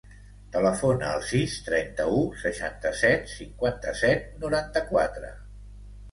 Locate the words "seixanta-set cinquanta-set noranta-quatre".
2.43-5.31